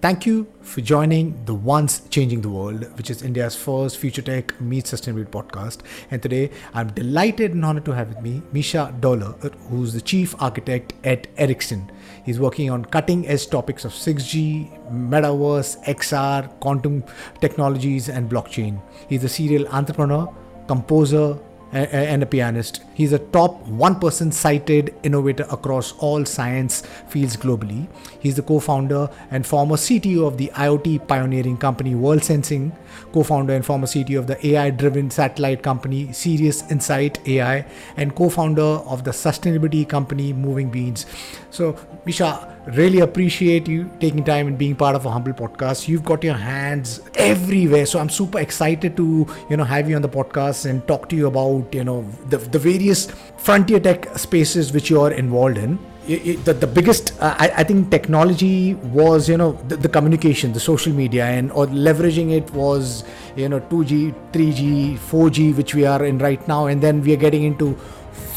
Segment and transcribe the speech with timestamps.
[0.00, 4.60] Thank you for joining the Once Changing the World, which is India's first future tech
[4.60, 5.80] meets sustainability podcast.
[6.12, 10.40] And today I'm delighted and honored to have with me Mischa Dohler, who's the chief
[10.40, 11.90] architect at Ericsson.
[12.24, 17.02] He's working on cutting edge topics of 6G, metaverse, XR, quantum
[17.40, 18.80] technologies, and blockchain.
[19.08, 20.32] He's a serial entrepreneur,
[20.68, 21.36] composer,
[21.72, 22.82] and a pianist.
[22.94, 27.88] He's a top 1% cited innovator across all science fields globally.
[28.18, 32.72] He's the co founder and former CTO of the IoT pioneering company Worldsensing,
[33.12, 37.66] co founder and former CTO of the AI driven satellite company Sirius Insight AI,
[37.96, 41.06] and co founder of the sustainability company Moving Beans.
[41.50, 41.74] So,
[42.06, 45.88] Mischa, really appreciate you taking time and being part of a humble podcast.
[45.88, 47.86] You've got your hands everywhere.
[47.86, 51.16] So i'm super excited to you know have you on the podcast and talk to
[51.16, 55.78] you about you know the, the various frontier tech spaces which you are involved in.
[56.06, 60.54] It, the, the biggest uh, I, I, think technology was you know the, the, communication
[60.54, 63.04] the social media and or leveraging it was
[63.36, 66.66] you know 2g 3g 4g which we are in right now.
[66.66, 67.76] And then we are getting into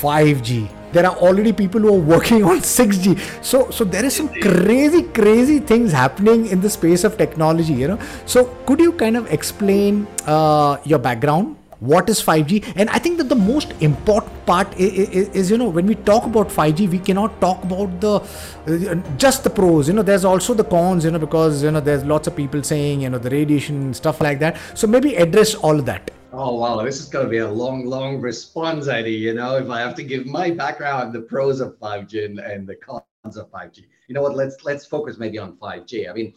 [0.02, 4.30] 5g there are already people who are working on 6g so so there is some
[4.42, 8.00] crazy crazy things happening in the space of technology you know?
[8.26, 11.58] So could you kind of explain uh, your background?
[11.80, 15.58] What is 5G and I think that the most important part is, is, is, you
[15.58, 19.88] know when we talk about 5G we cannot talk about the uh, just the pros
[19.88, 20.04] you know?
[20.04, 23.10] There's also the cons you know because you know there's lots of people saying you
[23.10, 24.58] know the radiation stuff like that.
[24.76, 27.86] So maybe address all of that Oh wow, this is going to be a long,
[27.86, 29.12] long response, Eddie.
[29.12, 32.66] You know, if I have to give my background, the pros of 5G and, and
[32.66, 33.04] the cons
[33.36, 33.84] of 5G.
[34.08, 34.38] You know what?
[34.38, 36.10] Let's let's focus maybe on 5G.
[36.10, 36.34] I mean,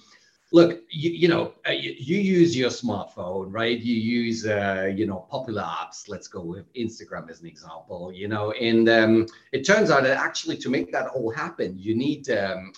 [0.50, 3.78] look, you, you know, uh, you, you, use your smartphone, right?
[3.78, 6.08] You use, uh, you know, popular apps.
[6.08, 10.18] Let's go with Instagram as an example, you know, and um, it turns out that
[10.18, 12.72] actually to make that all happen, you need um,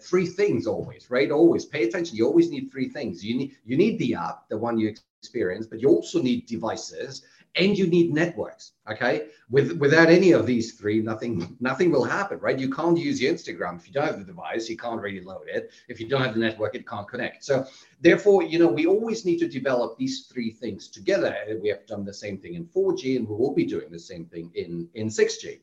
[0.00, 1.32] three things always, right?
[1.32, 2.16] Always pay attention.
[2.16, 3.24] You always need three things.
[3.24, 7.22] You need, you need the app, the one you experience, but you also need devices
[7.54, 9.26] and you need networks okay?
[9.50, 12.58] With without any of these three nothing nothing will happen right?
[12.58, 13.78] You can't use your instagram.
[13.78, 15.70] If you don't have the device you can't really load it.
[15.88, 17.44] If you don't have the network it can't connect.
[17.44, 17.66] So
[18.00, 21.36] therefore you know we always need to develop these three things together.
[21.62, 24.24] We have done the same thing in 4g and we will be doing the same
[24.24, 25.60] thing in in 6g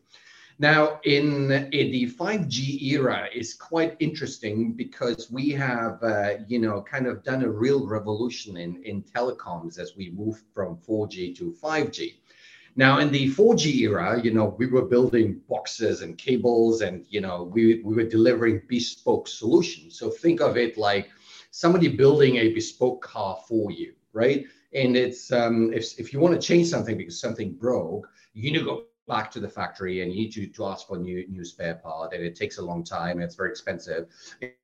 [0.62, 6.81] now, in, in, the 5G era is quite interesting because we have, uh, you know,
[6.81, 11.56] kind of done a real revolution in, in telecoms as we move from 4G to
[11.64, 12.16] 5G.
[12.75, 17.22] Now, in the 4G era, you know, we were building boxes and cables and, you
[17.22, 19.98] know, we, we were delivering bespoke solutions.
[19.98, 21.09] So think of it like
[21.52, 24.46] somebody building a bespoke car for you, right?
[24.74, 28.59] And it's, um, if, if you want to change something because something broke, you need
[28.59, 31.44] to go back to the factory and you need to, to ask for new new
[31.44, 34.08] spare part and it takes a long time and it's very expensive.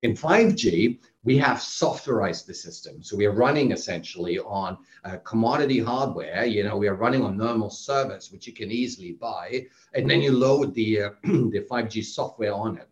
[0.04, 3.04] In 5g we have softwareized the system.
[3.04, 7.36] So we are running essentially on uh, commodity hardware you know we are running on
[7.36, 11.10] normal servers which you can easily buy and then you load the uh,
[11.56, 12.88] the 5g software on it.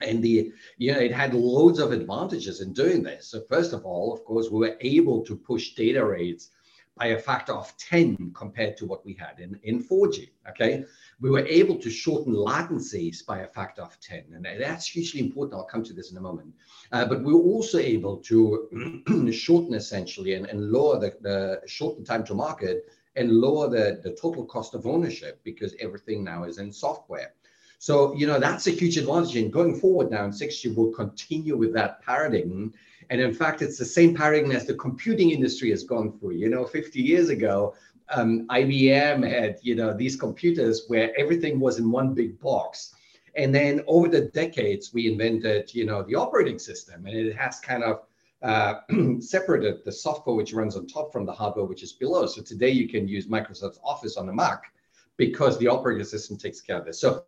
[0.00, 3.22] And the you know it had loads of advantages in doing this.
[3.30, 6.50] So first of all of course we were able to push data rates
[6.98, 10.30] by a factor of 10 compared to what we had in, in 4G.
[10.50, 10.84] Okay.
[11.20, 14.24] We were able to shorten latencies by a factor of 10.
[14.34, 15.54] And that's hugely important.
[15.54, 16.52] I'll come to this in a moment.
[16.92, 22.04] Uh, but we were also able to shorten essentially and, and lower the, the shorten
[22.04, 26.58] time to market and lower the, the total cost of ownership because everything now is
[26.58, 27.34] in software.
[27.78, 29.36] So, you know, that's a huge advantage.
[29.36, 32.74] And going forward now in 6G, we'll continue with that paradigm
[33.10, 36.32] and in fact, it's the same paradigm as the computing industry has gone through.
[36.32, 37.74] You know, 50 years ago,
[38.10, 42.94] um, IBM had, you know, these computers where everything was in one big box.
[43.36, 47.60] And then over the decades, we invented, you know, the operating system, and it has
[47.60, 48.02] kind of
[48.42, 48.80] uh,
[49.20, 52.26] separated the software which runs on top from the hardware which is below.
[52.26, 54.72] So today you can use Microsoft's Office on the Mac
[55.16, 57.00] because the operating system takes care of this.
[57.00, 57.24] So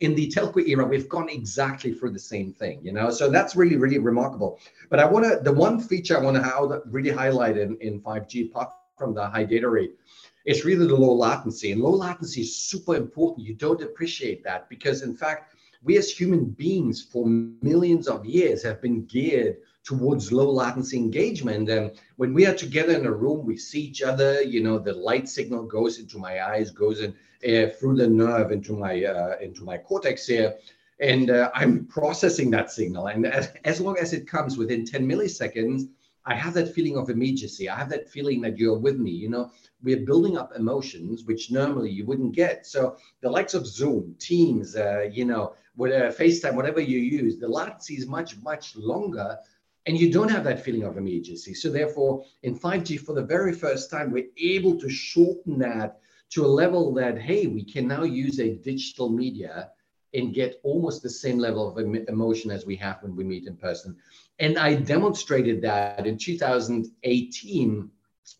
[0.00, 3.10] in the telco era, we've gone exactly through the same thing, you know.
[3.10, 4.60] So that's really, really remarkable.
[4.90, 8.50] But I want to the one feature I want to really highlight in, in 5G,
[8.50, 9.94] apart from the high data rate,
[10.46, 11.72] is really the low latency.
[11.72, 13.46] And low latency is super important.
[13.46, 18.62] You don't appreciate that because, in fact, we as human beings for millions of years
[18.64, 19.58] have been geared
[19.88, 21.70] towards low latency engagement.
[21.70, 24.42] And when we are together in a room, we see each other.
[24.42, 27.14] You know, the light signal goes into my eyes, goes in
[27.48, 30.56] uh, through the nerve into my uh, into my cortex here,
[31.00, 33.06] and uh, I'm processing that signal.
[33.06, 35.88] And as, as long as it comes within 10 milliseconds,
[36.26, 37.70] I have that feeling of immediacy.
[37.70, 39.12] I have that feeling that you're with me.
[39.12, 39.50] You know,
[39.82, 42.66] we're building up emotions which normally you wouldn't get.
[42.66, 47.38] So the likes of Zoom, Teams, uh, you know, with, uh, FaceTime, whatever you use,
[47.38, 49.38] the latency is much much longer
[49.86, 51.54] and you don't have that feeling of immediacy.
[51.54, 56.44] So therefore, in 5G, for the very first time, we're able to shorten that to
[56.44, 59.70] a level that, hey, we can now use a digital media
[60.14, 61.78] and get almost the same level of
[62.08, 63.96] emotion as we have when we meet in person.
[64.38, 67.90] And I demonstrated that in 2018.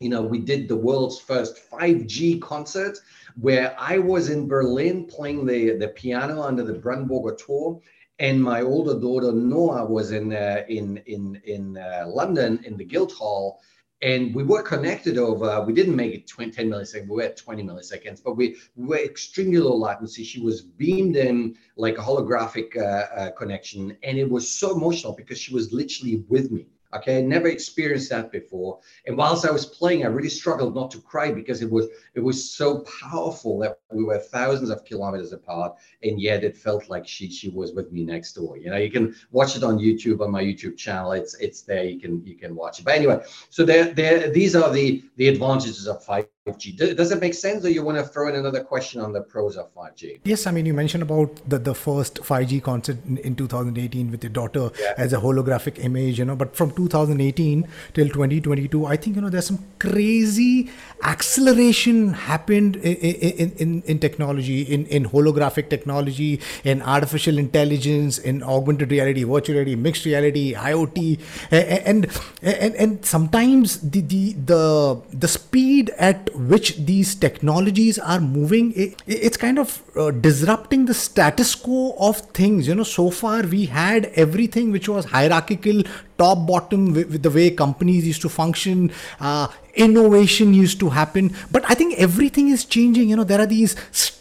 [0.01, 2.99] You know, we did the world's first 5G concert
[3.41, 7.81] where I was in Berlin playing the, the piano under the Brandenburger Tor
[8.19, 12.85] and my older daughter Noah was in uh, in in in uh, London in the
[12.85, 13.61] Guildhall,
[14.03, 15.63] and we were connected over.
[15.63, 17.09] We didn't make it 20, 10 milliseconds.
[17.09, 20.25] We were at 20 milliseconds, but we, we were extremely low latency.
[20.25, 25.13] She was beamed in like a holographic uh, uh connection, and it was so emotional
[25.13, 26.67] because she was literally with me.
[26.95, 28.81] Okay, never experienced that before.
[29.07, 32.21] And whilst I was playing, I really struggled not to cry because it was it
[32.21, 37.07] was so powerful that we were thousands of kilometers apart, and yet it felt like
[37.07, 38.57] she she was with me next door.
[38.57, 41.13] You know, you can watch it on YouTube on my YouTube channel.
[41.13, 41.85] It's it's there.
[41.85, 42.87] You can you can watch it.
[42.87, 43.21] But anyway,
[43.51, 46.97] so there there these are the the advantages of 5 5G.
[46.97, 49.57] Does it make sense, or you want to throw in another question on the pros
[49.57, 50.21] of 5G?
[50.25, 54.23] Yes, I mean you mentioned about the, the first 5G concert in, in 2018 with
[54.23, 54.95] your daughter yeah.
[54.97, 56.37] as a holographic image, you know.
[56.37, 60.71] But from 2018 till 2022, I think you know there's some crazy
[61.03, 68.43] acceleration happened in in, in, in technology, in, in holographic technology, in artificial intelligence, in
[68.43, 71.21] augmented reality, virtual reality, mixed reality, IoT,
[71.51, 72.07] and
[72.43, 79.03] and and sometimes the the the, the speed at which these technologies are moving, it,
[79.07, 82.69] it's kind of uh, disrupting the status quo of things.
[82.69, 85.83] You know, so far we had everything which was hierarchical,
[86.17, 88.91] top bottom, with, with the way companies used to function.
[89.21, 93.47] Uh, innovation used to happen but i think everything is changing you know there are
[93.47, 93.77] these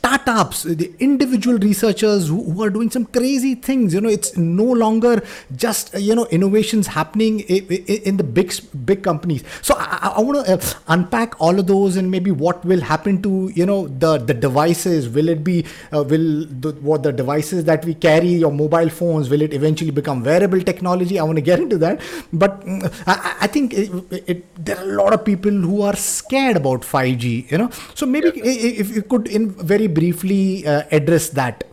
[0.08, 3.94] startups the individual researchers who, who, are doing some crazy things.
[3.94, 5.22] You know it's no longer
[5.56, 8.54] just you know innovations happening in the big
[8.86, 9.44] big companies.
[9.62, 13.22] So i, I want to uh, unpack all of those and maybe what will happen
[13.24, 15.10] to you know the the devices.
[15.10, 19.30] Will it be uh, will the, what the devices that we carry your mobile phones
[19.30, 21.20] will it eventually become wearable technology?
[21.20, 22.02] I want to get into that.
[22.32, 23.92] But mm, I, I think it,
[24.28, 27.70] it, there are a lot of people people who are scared about 5G, you know.
[27.96, 28.82] So maybe yeah.
[28.84, 31.64] if you could in very briefly uh, address that.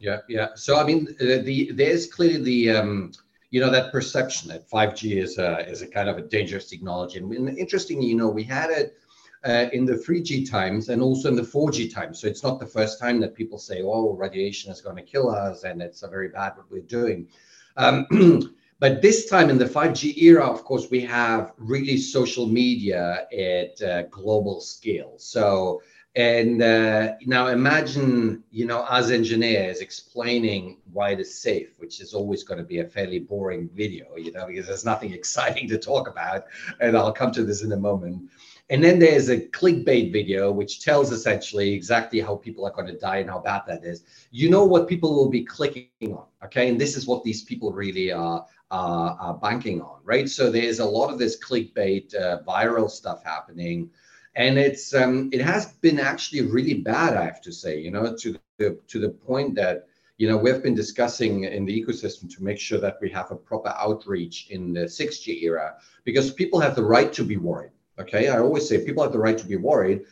[0.00, 0.48] Yeah, yeah.
[0.54, 3.12] So I mean, uh, the there's clearly the um,
[3.50, 7.18] you know that perception that 5G is a is a kind of a dangerous technology.
[7.18, 8.98] And, and interestingly, you know, we had it
[9.44, 12.20] uh, in the 3G times and also in the 4G times.
[12.20, 15.28] So it's not the first time that people say, "Oh, radiation is going to kill
[15.30, 17.28] us," and it's a very bad what we're doing.
[17.76, 18.06] Um,
[18.78, 23.80] But this time in the 5G era, of course, we have really social media at
[23.80, 25.14] uh, global scale.
[25.16, 25.80] So,
[26.16, 32.14] and uh, now imagine, you know, as engineers explaining why it is safe, which is
[32.14, 35.76] always going to be a fairly boring video, you know, because there's nothing exciting to
[35.76, 36.46] talk about.
[36.80, 38.30] And I'll come to this in a moment.
[38.70, 42.98] And then there's a clickbait video, which tells essentially exactly how people are going to
[42.98, 44.02] die and how bad that is.
[44.30, 46.70] You know what people will be clicking on, okay?
[46.70, 50.28] And this is what these people really are uh, are banking on, right?
[50.28, 53.90] So there's a lot of this clickbait, uh, viral stuff happening,
[54.36, 57.80] and it's um, it has been actually really bad, I have to say.
[57.80, 59.86] You know, to the to the point that
[60.18, 63.36] you know we've been discussing in the ecosystem to make sure that we have a
[63.36, 67.72] proper outreach in the 6G era because people have the right to be worried.
[67.98, 70.02] Okay, I always say people have the right to be worried,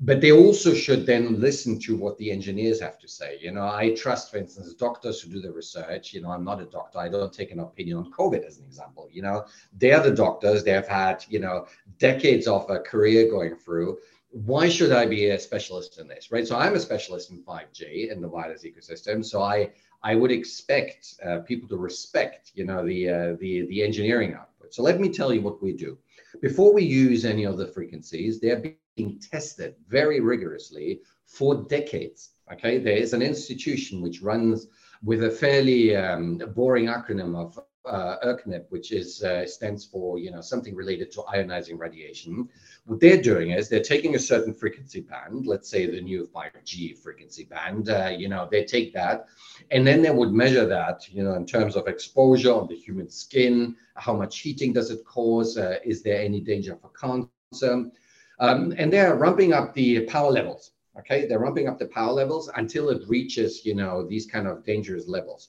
[0.00, 3.38] but they also should then listen to what the engineers have to say.
[3.40, 6.12] You know, I trust, for instance, doctors who do the research.
[6.12, 6.98] You know, I'm not a doctor.
[6.98, 9.08] I don't take an opinion on COVID as an example.
[9.12, 9.44] You know,
[9.76, 10.64] they are the doctors.
[10.64, 11.66] They have had, you know,
[11.98, 13.98] decades of a career going through.
[14.30, 16.46] Why should I be a specialist in this, right?
[16.46, 19.24] So I'm a specialist in 5G in the wireless ecosystem.
[19.24, 19.70] So I
[20.02, 24.74] I would expect uh, people to respect, you know, the uh, the the engineering output.
[24.74, 25.98] So let me tell you what we do.
[26.40, 28.62] Before we use any of the frequencies, they're
[28.96, 32.30] being tested very rigorously for decades.
[32.52, 34.68] Okay, there is an institution which runs
[35.02, 40.30] with a fairly um, boring acronym of uh, ICNIRP, which is uh, stands for you
[40.30, 42.48] know something related to ionizing radiation.
[42.86, 46.98] What they're doing is they're taking a certain frequency band, let's say the new 5G
[46.98, 47.88] frequency band.
[47.88, 49.26] Uh, you know, they take that,
[49.70, 53.08] and then they would measure that, you know, in terms of exposure on the human
[53.08, 57.90] skin, how much heating does it cause, uh, is there any danger for cancer,
[58.38, 60.72] um, and they're ramping up the power levels.
[60.98, 64.62] Okay, they're ramping up the power levels until it reaches, you know, these kind of
[64.62, 65.48] dangerous levels.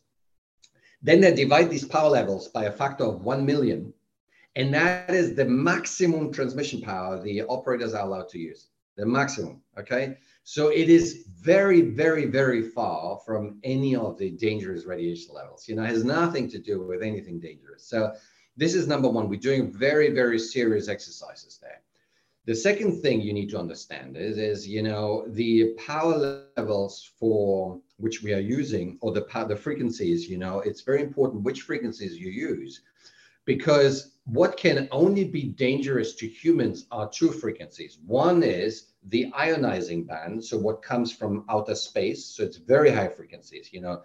[1.03, 3.93] Then they divide these power levels by a factor of 1 million.
[4.55, 9.61] And that is the maximum transmission power the operators are allowed to use, the maximum.
[9.77, 10.17] Okay.
[10.45, 15.67] So it is very, very, very far from any of the dangerous radiation levels.
[15.67, 17.85] You know, has nothing to do with anything dangerous.
[17.85, 18.13] So
[18.55, 19.29] this is number one.
[19.29, 21.81] We're doing very, very serious exercises there.
[22.45, 27.79] The second thing you need to understand is, is you know, the power levels for
[28.03, 30.29] which we are using, or the the frequencies.
[30.29, 32.81] You know, it's very important which frequencies you use,
[33.45, 37.99] because what can only be dangerous to humans are two frequencies.
[38.05, 43.09] One is the ionizing band, so what comes from outer space, so it's very high
[43.09, 43.69] frequencies.
[43.71, 44.03] You know,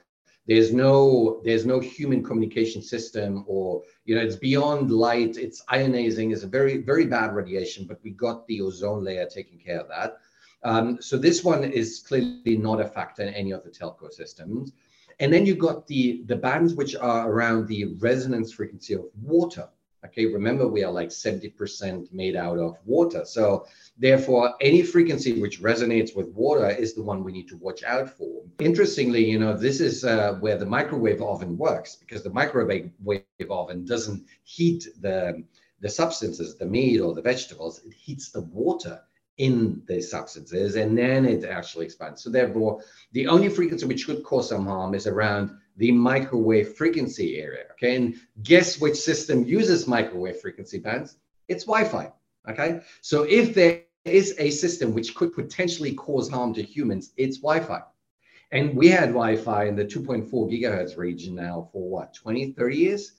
[0.48, 6.32] there's no there's no human communication system or you know it's beyond light it's ionizing
[6.32, 9.88] is a very very bad radiation but we got the ozone layer taking care of
[9.88, 10.16] that
[10.64, 14.72] um, so this one is clearly not a factor in any of the telco systems
[15.20, 19.68] and then you've got the the bands which are around the resonance frequency of water
[20.04, 23.24] Okay, remember we are like 70% made out of water.
[23.24, 23.66] So
[23.98, 28.08] therefore, any frequency which resonates with water is the one we need to watch out
[28.08, 28.44] for.
[28.60, 32.92] Interestingly, you know, this is uh, where the microwave oven works because the microwave
[33.50, 35.42] oven doesn't heat the,
[35.80, 39.00] the substances, the meat or the vegetables, it heats the water
[39.38, 42.22] in the substances and then it actually expands.
[42.22, 47.38] So therefore, the only frequency which could cause some harm is around the microwave frequency
[47.38, 47.64] area.
[47.72, 51.16] Okay, and guess which system uses microwave frequency bands?
[51.46, 52.12] It's Wi-Fi.
[52.50, 57.38] Okay, so if there is a system which could potentially cause harm to humans, it's
[57.38, 57.80] Wi-Fi.
[58.50, 63.12] And we had Wi-Fi in the 2.4 gigahertz region now for what, 20, 30 years?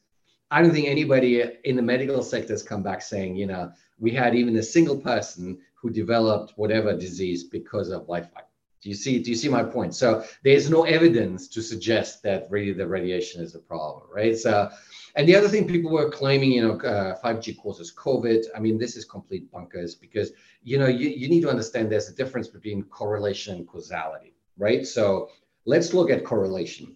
[0.51, 4.11] I don't think anybody in the medical sector has come back saying, you know, we
[4.11, 8.41] had even a single person who developed whatever disease because of Wi-Fi.
[8.81, 9.19] Do you see?
[9.19, 9.93] Do you see my point?
[9.93, 14.37] So there's no evidence to suggest that really the radiation is a problem, right?
[14.37, 14.69] So,
[15.15, 18.45] and the other thing people were claiming, you know, uh, 5G causes COVID.
[18.55, 20.31] I mean, this is complete bunkers because
[20.63, 24.87] you know you, you need to understand there's a difference between correlation and causality, right?
[24.87, 25.29] So
[25.65, 26.95] let's look at correlation.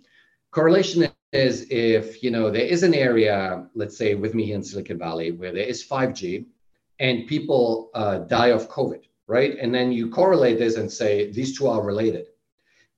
[0.52, 4.98] Correlation is if you know there is an area, let's say with me in Silicon
[4.98, 6.46] Valley, where there is 5G,
[7.00, 9.58] and people uh, die of COVID right?
[9.60, 12.28] And then you correlate this and say these two are related.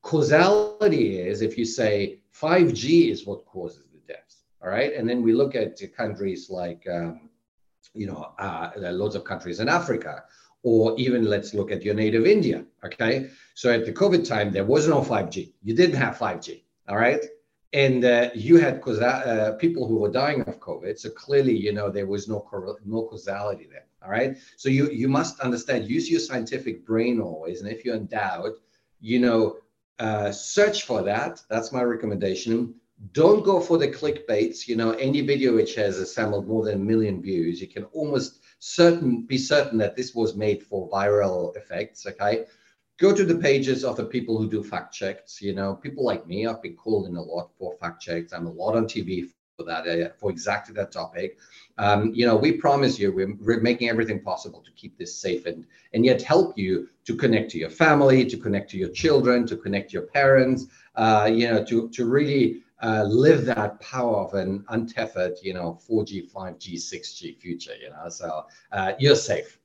[0.01, 4.93] Causality is if you say 5G is what causes the deaths, all right?
[4.93, 7.29] And then we look at countries like, um,
[7.93, 10.23] you know, uh, loads of countries in Africa,
[10.63, 13.29] or even let's look at your native India, okay?
[13.53, 15.53] So at the COVID time, there was no 5G.
[15.63, 17.23] You didn't have 5G, all right?
[17.73, 20.97] And uh, you had uh, people who were dying of COVID.
[20.97, 22.45] So clearly, you know, there was no
[22.85, 23.85] no causality there.
[24.03, 24.37] All right.
[24.55, 25.89] So you you must understand.
[25.89, 28.53] Use your scientific brain always, and if you're in doubt,
[29.01, 29.57] you know,
[29.99, 31.41] uh, search for that.
[31.49, 32.75] That's my recommendation.
[33.11, 34.67] Don't go for the clickbaits.
[34.67, 38.41] You know, any video which has assembled more than a million views, you can almost
[38.59, 42.05] certain be certain that this was made for viral effects.
[42.05, 42.45] Okay
[42.97, 45.41] go to the pages of the people who do fact checks.
[45.41, 48.33] You know, people like me, I've been called in a lot for fact checks.
[48.33, 51.37] I'm a lot on TV for that, uh, for exactly that topic.
[51.77, 55.45] Um, you know, we promise you, we're, we're, making everything possible to keep this safe
[55.45, 59.45] and and yet help you to connect to your family, to connect to your children,
[59.47, 60.67] to connect your parents.
[60.95, 65.79] Uh, you know, to to really uh, live that power of an untethered, you know,
[65.89, 67.75] 4G, 5G, 6G future.
[67.81, 69.59] You know, so uh, you're safe.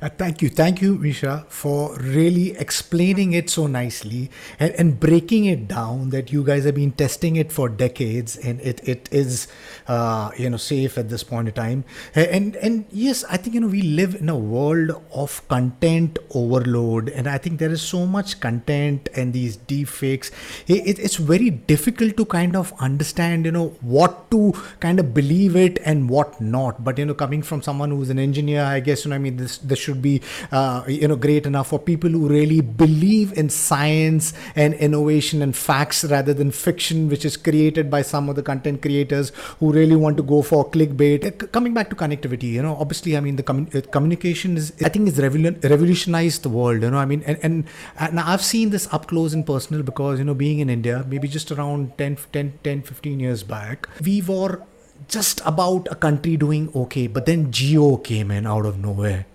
[0.00, 0.48] Uh, thank you.
[0.48, 4.30] Thank you, Mischa, for really explaining it so nicely
[4.60, 8.60] and, and breaking it down that you guys have been testing it for decades and
[8.60, 9.48] it, it is,
[9.88, 11.84] uh, you know, safe at this point in time.
[12.14, 17.08] And, and yes, I think, you know, we live in a world of content overload
[17.08, 20.30] and I think there is so much content and these deep fakes.
[20.68, 25.56] It, it's very difficult to kind of understand, you know, what to kind of believe
[25.56, 26.84] it and what not.
[26.84, 29.36] But, you know, coming from someone who's an engineer, I guess, you know, I mean,
[29.36, 30.20] this, this should be
[30.52, 35.56] uh, you know great enough for people who really believe in science and innovation and
[35.56, 39.96] facts rather than fiction which is created by some of the content creators who really
[39.96, 41.26] want to go for clickbait.
[41.26, 44.72] Uh, coming back to connectivity you know obviously i mean the commun- uh, communication is
[44.84, 47.64] i think is revol- revolutionized the world you know i mean and, and
[47.98, 51.28] and i've seen this up close and personal because you know being in india maybe
[51.28, 54.62] just around 10 10 10 15 years back we were
[55.08, 59.26] just about a country doing okay but then Jio came in out of nowhere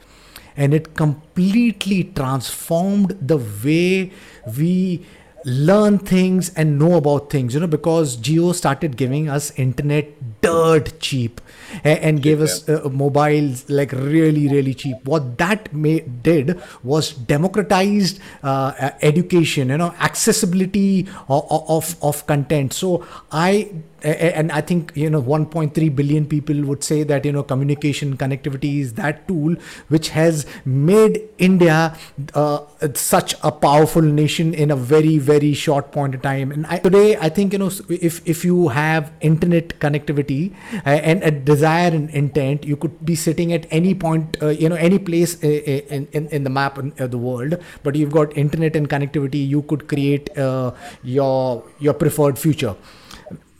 [0.56, 4.12] and it completely transformed the way
[4.58, 5.06] we
[5.46, 10.08] learn things and know about things you know because Jio started giving us internet
[10.42, 11.42] dirt cheap
[11.84, 14.98] and, and gave us uh, mobiles like really really cheap.
[15.06, 22.74] What that may, did was democratized uh, education you know accessibility of, of, of content.
[22.74, 23.70] So i
[24.04, 28.80] and I think you know 1.3 billion people would say that you know communication connectivity
[28.80, 29.56] is that tool
[29.88, 31.96] which has made India
[32.34, 32.60] uh,
[32.94, 36.52] such a powerful nation in a very very short point of time.
[36.52, 40.54] And I, today I think you know if if you have internet connectivity
[40.86, 44.70] uh, and a desire and intent, you could be sitting at any point uh, you
[44.70, 48.12] know any place uh, uh, in, in, in the map of the world, but you've
[48.12, 50.72] got internet and connectivity, you could create uh,
[51.04, 52.76] your your preferred future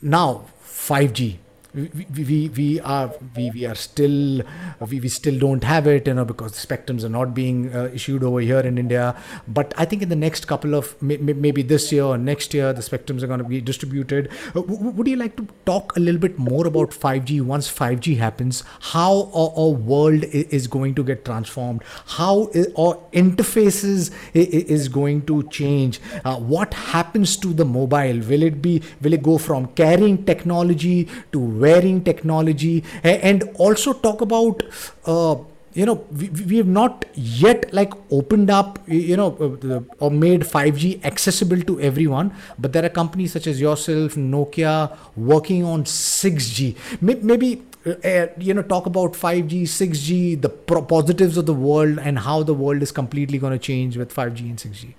[0.04, 1.38] now 5G
[1.74, 4.42] we, we, we are we, we are still
[4.88, 7.90] we, we still don't have it you know because the spectrums are not being uh,
[7.92, 9.16] issued over here in India.
[9.48, 12.82] But I think in the next couple of maybe this year or next year the
[12.82, 14.30] spectrums are going to be distributed.
[14.54, 18.62] Uh, would you like to talk a little bit more about 5G once 5G happens
[18.80, 21.82] how our, our world is going to get transformed?
[22.06, 26.00] How our interfaces is going to change?
[26.24, 28.20] Uh, what happens to the mobile?
[28.20, 34.20] Will it be will it go from carrying technology to wearing technology and also talk
[34.20, 34.62] about
[35.06, 35.34] uh,
[35.74, 40.42] you know we, we have not yet like opened up you know uh, or made
[40.42, 46.76] 5g accessible to everyone but there are companies such as yourself nokia working on 6g
[47.00, 52.20] maybe uh, uh, you know talk about 5g 6g the positives of the world and
[52.20, 54.94] how the world is completely going to change with 5g and 6g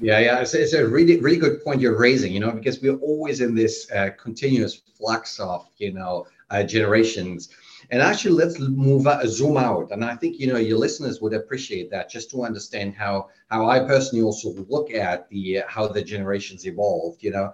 [0.00, 2.32] yeah, yeah, it's, it's, a really, really good point you're raising.
[2.32, 7.50] You know, because we're always in this uh, continuous flux of, you know, uh, generations.
[7.90, 9.90] And actually, let's move out, zoom out.
[9.92, 13.68] And I think you know your listeners would appreciate that just to understand how how
[13.68, 17.22] I personally also look at the uh, how the generations evolved.
[17.22, 17.52] You know,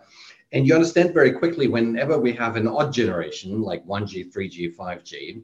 [0.52, 5.42] and you understand very quickly whenever we have an odd generation like 1G, 3G, 5G,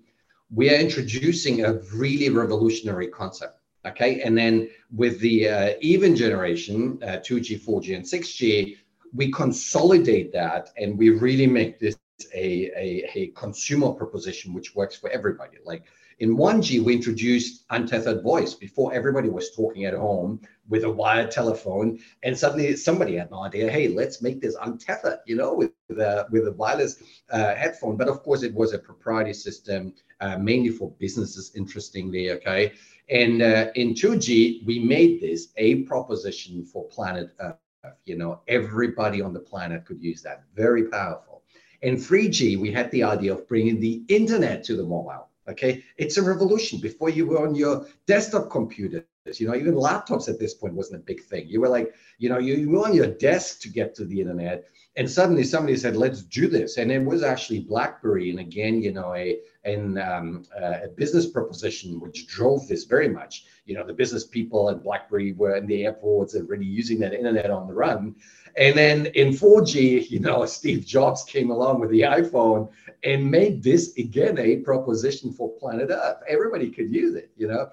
[0.55, 6.99] we are introducing a really revolutionary concept Okay, and then with the uh, even generation,
[7.03, 8.77] uh, 2G, 4G, and 6G,
[9.15, 11.97] we consolidate that and we really make this
[12.35, 15.59] a, a, a consumer proposition which works for everybody.
[15.65, 15.85] Like
[16.19, 21.31] in 1G, we introduced untethered voice before everybody was talking at home with a wired
[21.31, 23.71] telephone, and suddenly somebody had an idea.
[23.71, 27.97] Hey, let's make this untethered, you know, with the, with a wireless uh, headphone.
[27.97, 31.53] But of course, it was a proprietary system, uh, mainly for businesses.
[31.55, 32.73] Interestingly, okay.
[33.09, 37.57] And uh, in 2G, we made this a proposition for planet Earth.
[38.05, 40.43] You know, everybody on the planet could use that.
[40.57, 41.43] Very powerful.
[41.83, 45.29] In 3G, we had the idea of bringing the internet to the mobile.
[45.49, 46.81] Okay, it's a revolution.
[46.81, 51.01] Before you were on your desktop computers, you know, even laptops at this point wasn't
[51.01, 51.47] a big thing.
[51.47, 54.21] You were like, you know, you, you were on your desk to get to the
[54.21, 54.65] internet,
[54.97, 58.93] and suddenly somebody said, "Let's do this," and it was actually BlackBerry, and again, you
[58.93, 63.45] know, a um, a business proposition which drove this very much.
[63.67, 67.51] You know, the business people at BlackBerry were in the airports already using that internet
[67.51, 68.15] on the run,
[68.57, 72.71] and then in 4G, you know, Steve Jobs came along with the iPhone
[73.05, 76.23] and made this again a proposition for planet Earth.
[76.27, 77.69] Everybody could use it, you know.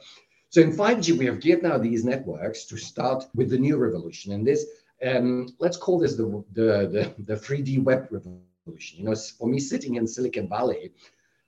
[0.49, 4.33] So in 5G, we have geared now these networks to start with the new revolution,
[4.33, 4.65] and this
[5.06, 9.00] um, let's call this the, the, the, the 3D web revolution.
[9.00, 10.92] You know, for me, sitting in Silicon Valley,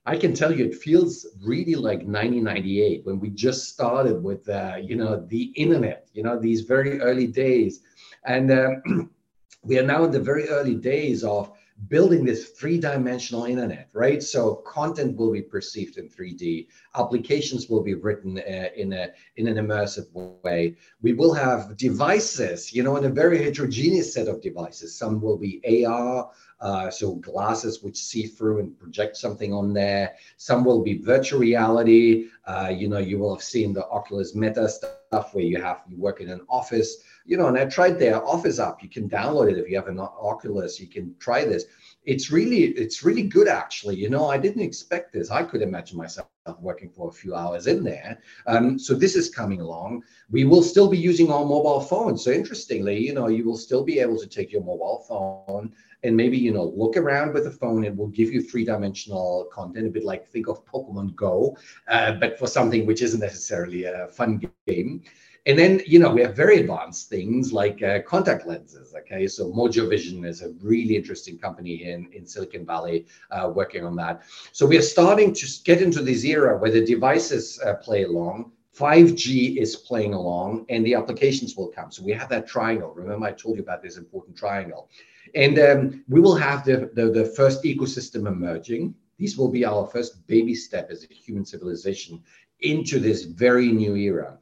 [0.04, 4.76] I can tell you it feels really like 1998 when we just started with, uh,
[4.80, 7.80] you know, the internet, you know, these very early days.
[8.24, 9.10] And um,
[9.64, 11.50] we are now in the very early days of
[11.88, 14.22] building this three-dimensional internet, right?
[14.22, 16.68] So content will be perceived in 3D.
[16.94, 20.10] Applications will be written uh, in a in an immersive
[20.42, 20.76] way.
[21.02, 24.96] We will have devices, you know, in a very heterogeneous set of devices.
[24.96, 30.14] Some will be AR, uh, so glasses which see through and project something on there.
[30.38, 32.28] Some will be virtual reality.
[32.46, 35.98] Uh, you know, you will have seen the Oculus Meta stuff where you have you
[35.98, 36.96] work in an office.
[37.26, 38.82] You know, and I tried their Office app.
[38.82, 40.80] You can download it if you have an Oculus.
[40.80, 41.64] You can try this.
[42.04, 43.96] It's really, it's really good actually.
[43.96, 45.30] You know, I didn't expect this.
[45.30, 46.28] I could imagine myself
[46.60, 48.20] working for a few hours in there.
[48.46, 50.04] Um, so this is coming along.
[50.30, 52.22] We will still be using our mobile phones.
[52.22, 56.16] So interestingly, you know, you will still be able to take your mobile phone and
[56.16, 59.90] maybe you know look around with a phone it will give you three-dimensional content a
[59.90, 61.56] bit like think of pokemon go
[61.88, 65.02] uh, but for something which isn't necessarily a fun game
[65.46, 69.50] and then you know we have very advanced things like uh, contact lenses okay so
[69.52, 74.22] mojo vision is a really interesting company in, in silicon valley uh, working on that
[74.52, 78.50] so we are starting to get into this era where the devices uh, play along
[78.76, 81.90] 5G is playing along and the applications will come.
[81.90, 82.92] So we have that triangle.
[82.94, 84.90] Remember, I told you about this important triangle.
[85.34, 88.94] And um, we will have the, the, the, first ecosystem emerging.
[89.18, 92.22] these will be our first baby step as a human civilization
[92.60, 94.38] into this very new era.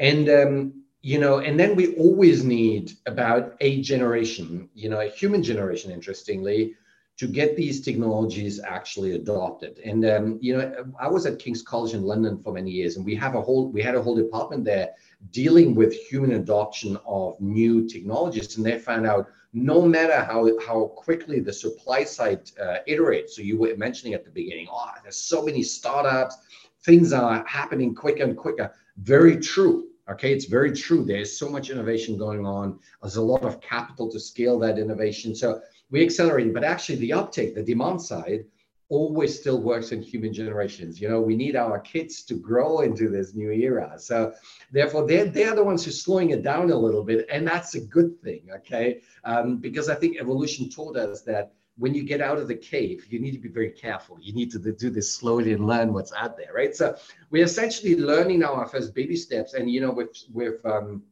[0.00, 5.08] And um, you know, and then we always need about a generation, you know, a
[5.08, 6.74] human generation, interestingly,
[7.18, 9.78] to get these technologies actually adopted.
[9.84, 13.04] And um, you know, I was at King's College in London for many years, and
[13.04, 14.90] we have a whole we had a whole department there
[15.30, 20.86] dealing with human adoption of new technologies, and they found out no matter how how
[20.96, 23.30] quickly the supply side uh, iterates.
[23.30, 26.38] So you were mentioning at the beginning, oh, there's so many startups,
[26.84, 28.72] things are happening quicker and quicker.
[28.96, 29.89] Very true.
[30.10, 31.04] Okay, it's very true.
[31.04, 32.80] There's so much innovation going on.
[33.00, 35.34] There's a lot of capital to scale that innovation.
[35.34, 38.44] So we accelerating, but actually the uptake, the demand side,
[38.88, 41.00] always still works in human generations.
[41.00, 43.94] You know, we need our kids to grow into this new era.
[43.98, 44.34] So
[44.72, 47.26] therefore, they're, they're the ones who are slowing it down a little bit.
[47.30, 49.00] And that's a good thing, okay?
[49.22, 53.06] Um, because I think evolution taught us that when you get out of the cave,
[53.08, 54.18] you need to be very careful.
[54.20, 56.74] You need to do this slowly and learn what's out there, right?
[56.74, 56.96] So
[57.30, 59.54] we're essentially learning our first baby steps.
[59.54, 61.02] And, you know, with, with um,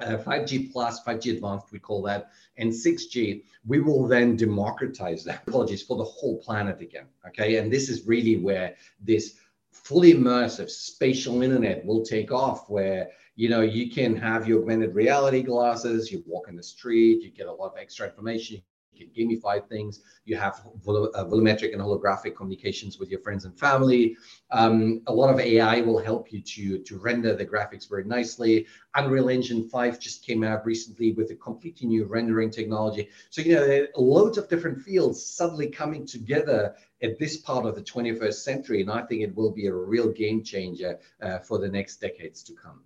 [0.00, 5.42] uh, 5G plus, 5G advanced, we call that, and 6G, we will then democratize that
[5.46, 7.06] apologies for the whole planet again.
[7.26, 7.56] Okay.
[7.56, 9.38] And this is really where this
[9.72, 14.94] fully immersive spatial internet will take off, where you know you can have your augmented
[14.94, 18.60] reality glasses, you walk in the street, you get a lot of extra information,
[19.00, 20.00] can gamify things.
[20.24, 24.16] You have vol- uh, volumetric and holographic communications with your friends and family.
[24.50, 28.66] Um, a lot of AI will help you to, to render the graphics very nicely.
[28.94, 33.08] Unreal Engine 5 just came out recently with a completely new rendering technology.
[33.30, 37.82] So, you know, loads of different fields suddenly coming together at this part of the
[37.82, 38.80] 21st century.
[38.82, 42.42] And I think it will be a real game changer uh, for the next decades
[42.44, 42.82] to come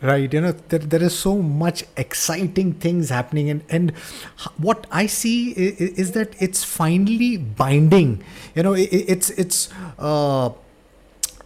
[0.00, 3.90] right you know there, there is so much exciting things happening and and
[4.56, 8.22] what i see is, is that it's finally binding.
[8.54, 10.50] You know it, it's it's uh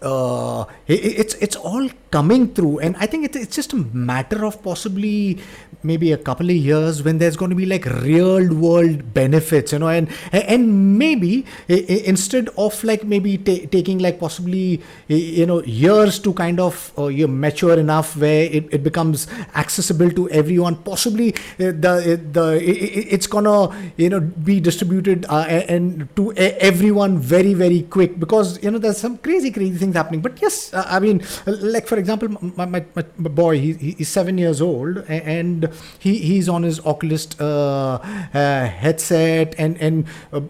[0.02, 2.78] uh, it, it's it's all coming through.
[2.80, 5.38] And i think it, it's just a matter of possibly
[5.82, 9.78] maybe a couple of years when there's going to be like real world benefits you
[9.78, 16.18] know and and maybe instead of like maybe t- taking like possibly you know years
[16.20, 21.34] to kind of uh, you mature enough where it, it becomes accessible to everyone possibly
[21.34, 27.82] uh, the the it's gonna you know be distributed uh, and to everyone very very
[27.82, 30.20] quick because you know there's some crazy crazy things happening.
[30.20, 33.02] But yes i mean like for example my, my, my
[33.42, 37.94] boy he, he's seven years old and he he's on his Oculus uh,
[38.34, 40.40] uh, headset and and uh,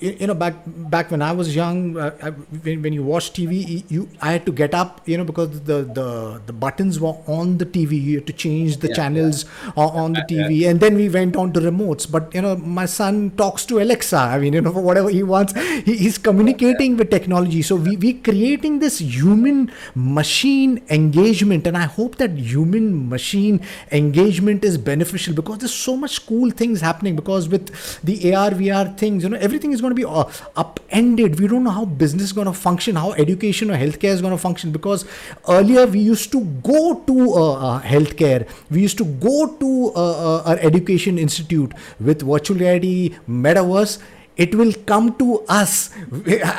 [0.00, 3.84] you know back back when I was young, uh, I, when, when you watch TV,
[3.90, 7.58] you I had to get up, you know, because the the the buttons were on
[7.58, 8.02] the TV.
[8.02, 9.82] You had to change the yeah, channels yeah.
[9.82, 10.70] on the TV, yeah.
[10.70, 12.10] and then we went on to remotes.
[12.10, 14.16] But you know, my son talks to Alexa.
[14.16, 15.52] I mean, you know, for whatever he wants,
[15.84, 17.60] he, he's communicating with technology.
[17.60, 23.60] So we we creating this human machine engagement, and I hope that human machine
[23.92, 27.16] engagement is beneficial because there's so much cool things happening.
[27.16, 27.70] Because with
[28.02, 30.24] the AR VR things, you know, everything is going going to be uh,
[30.56, 31.40] upended.
[31.40, 34.32] We don't know how business is going to function, how education or healthcare is going
[34.32, 34.72] to function.
[34.72, 35.04] Because
[35.48, 40.42] earlier we used to go to uh, uh, healthcare, we used to go to uh,
[40.42, 43.98] our education institute with virtual reality, metaverse
[44.44, 45.90] it will come to us.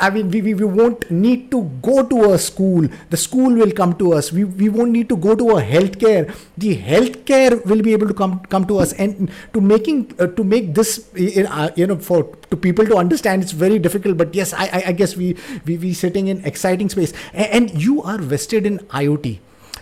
[0.06, 2.88] I mean we, we, we won't need to go to a school.
[3.10, 4.32] The school will come to us.
[4.32, 6.32] We, we won't need to go to a healthcare.
[6.56, 8.92] The healthcare will be able to come come to us.
[8.94, 13.42] And to making uh, to make this uh, you know for to people to understand
[13.42, 14.16] it's very difficult.
[14.16, 17.12] But yes i i, I guess we we we sitting in exciting space.
[17.32, 19.38] And, and you are vested in iot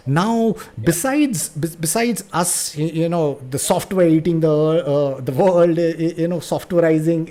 [0.07, 6.39] now besides besides us you know the software eating the uh, the world you know
[6.39, 7.29] softwareizing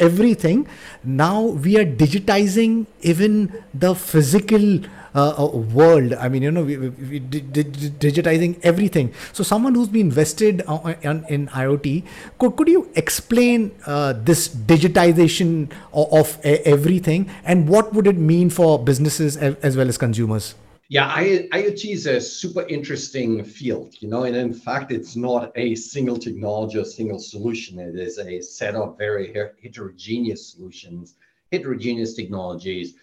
[0.00, 0.66] everything
[1.04, 4.80] now we are digitizing even the physical
[5.14, 6.14] uh, uh, world.
[6.14, 9.12] I mean, you know, we, we, we digitizing everything.
[9.34, 10.62] So, someone who's been invested
[11.02, 12.04] in, in IoT,
[12.38, 18.48] could, could you explain uh, this digitization of, of, everything and what would it mean
[18.48, 20.54] for businesses as well as consumers?
[20.92, 25.50] Yeah, I, IoT is a super interesting field, you know, and in fact, it's not
[25.56, 27.78] a single technology or single solution.
[27.78, 31.14] It is a set of very heterogeneous solutions,
[31.50, 32.96] heterogeneous technologies,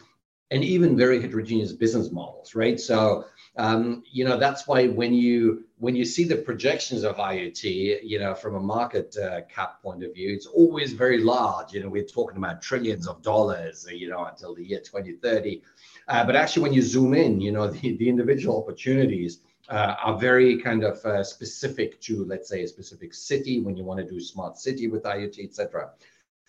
[0.51, 2.79] and even very heterogeneous business models, right?
[2.79, 3.25] So,
[3.57, 8.19] um, you know, that's why when you when you see the projections of IoT, you
[8.19, 11.73] know, from a market uh, cap point of view, it's always very large.
[11.73, 15.63] You know, we're talking about trillions of dollars, you know, until the year 2030
[16.09, 20.17] uh, but actually, when you zoom in, you know, the, the individual opportunities uh, are
[20.17, 24.05] very kind of uh, specific to, let's say, a specific city when you want to
[24.05, 25.91] do smart city with IoT, etc.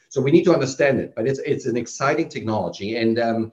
[0.09, 3.53] So we need to understand it, but it's it's an exciting technology, and um,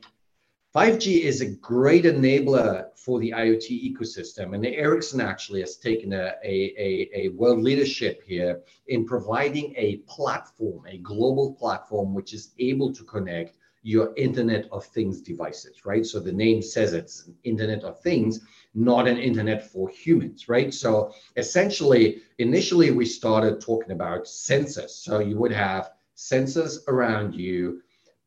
[0.73, 4.53] 5G is a great enabler for the IoT ecosystem.
[4.53, 9.97] And Ericsson actually has taken a, a, a, a, world leadership here in providing a
[10.07, 16.05] platform, a global platform, which is able to connect your Internet of Things devices, right?
[16.05, 18.41] So the name says it's an Internet of Things,
[18.75, 20.73] not an Internet for humans, right?
[20.73, 24.89] So essentially, initially we started talking about sensors.
[24.89, 27.81] So you would have sensors around you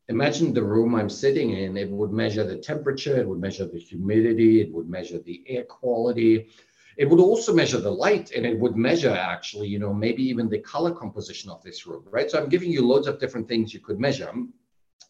[0.07, 3.79] imagine the room I'm sitting in, it would measure the temperature, it would measure the
[3.79, 6.49] humidity, it would measure the air quality.
[6.97, 10.49] It would also measure the light and it would measure actually, you know, maybe even
[10.49, 12.29] the color composition of this room, right?
[12.29, 14.29] So I'm giving you loads of different things you could measure.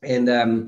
[0.03, 0.67] And um,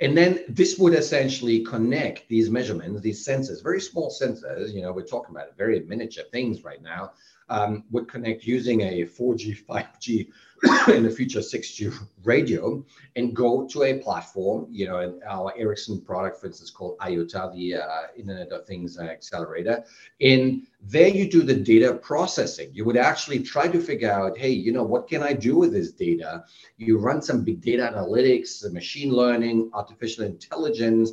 [0.00, 4.92] and then this would essentially connect these measurements, these sensors, very small sensors, you know,
[4.92, 7.12] we're talking about very miniature things right now,
[7.48, 10.28] um, would connect using a 4G, 5G,
[10.88, 12.84] in the future 6G radio
[13.16, 17.76] and go to a platform, you know, our Ericsson product, for instance, called IOTA, the
[17.76, 19.84] uh, Internet of Things Accelerator.
[20.20, 22.70] And there you do the data processing.
[22.72, 25.72] You would actually try to figure out, hey, you know, what can I do with
[25.72, 26.44] this data?
[26.76, 31.12] You run some big data analytics, machine learning, artificial intelligence,